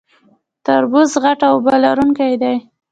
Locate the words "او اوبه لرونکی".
1.47-2.33